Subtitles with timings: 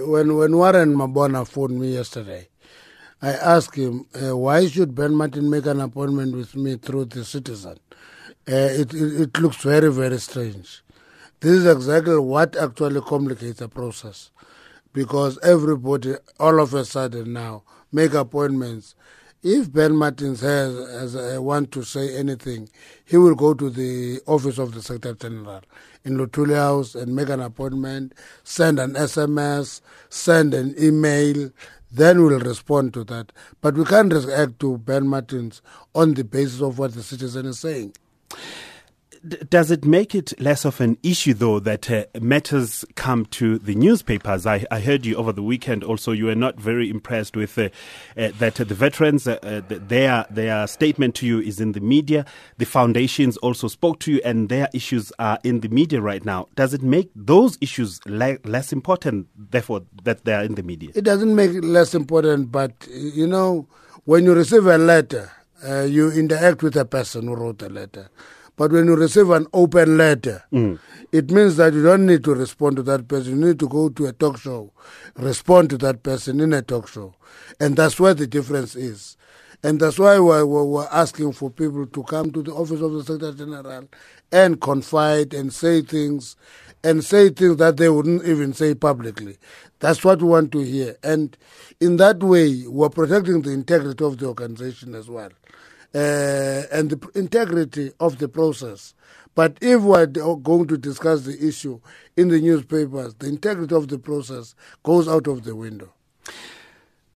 [0.00, 2.48] When when Warren Mabona phoned me yesterday,
[3.22, 7.24] I asked him uh, why should Ben Martin make an appointment with me through the
[7.24, 7.78] Citizen.
[8.48, 10.82] Uh, it, it it looks very very strange.
[11.40, 14.30] This is exactly what actually complicates the process,
[14.92, 18.94] because everybody all of a sudden now make appointments.
[19.46, 22.70] If Ben Martins has, has uh, want to say anything,
[23.04, 25.60] he will go to the office of the Secretary General
[26.02, 31.50] in Luthuli House and make an appointment, send an SMS, send an email,
[31.92, 33.32] then we'll respond to that.
[33.60, 35.60] But we can't react to Ben Martins
[35.94, 37.92] on the basis of what the citizen is saying
[39.24, 43.74] does it make it less of an issue, though, that uh, matters come to the
[43.74, 44.44] newspapers?
[44.46, 45.82] I, I, heard you over the weekend.
[45.82, 47.70] Also, you were not very impressed with uh,
[48.18, 52.26] uh, that the veterans, uh, uh, their their statement to you is in the media.
[52.58, 56.48] The foundations also spoke to you, and their issues are in the media right now.
[56.54, 60.90] Does it make those issues le- less important, therefore, that they are in the media?
[60.94, 63.68] It doesn't make it less important, but you know,
[64.04, 65.30] when you receive a letter,
[65.66, 68.10] uh, you interact with a person who wrote the letter.
[68.56, 70.78] But when you receive an open letter, mm.
[71.10, 73.40] it means that you don't need to respond to that person.
[73.40, 74.72] You need to go to a talk show,
[75.16, 77.14] respond to that person in a talk show.
[77.58, 79.16] And that's where the difference is.
[79.64, 83.02] And that's why we're, we're asking for people to come to the office of the
[83.02, 83.88] Secretary General
[84.30, 86.36] and confide and say things
[86.84, 89.38] and say things that they wouldn't even say publicly.
[89.80, 90.96] That's what we want to hear.
[91.02, 91.36] And
[91.80, 95.30] in that way, we're protecting the integrity of the organization as well
[95.94, 98.94] Uh, and the integrity of the process.
[99.34, 101.80] But if we're going to discuss the issue
[102.16, 105.92] in the newspapers, the integrity of the process goes out of the window.